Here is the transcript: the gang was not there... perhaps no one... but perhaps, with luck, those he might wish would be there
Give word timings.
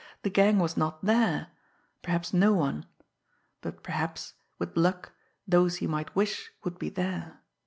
the 0.23 0.31
gang 0.31 0.57
was 0.57 0.75
not 0.75 1.05
there... 1.05 1.49
perhaps 2.01 2.33
no 2.33 2.53
one... 2.53 2.87
but 3.61 3.83
perhaps, 3.83 4.33
with 4.57 4.75
luck, 4.75 5.11
those 5.47 5.75
he 5.75 5.85
might 5.85 6.15
wish 6.15 6.51
would 6.63 6.79
be 6.79 6.89
there 6.89 7.41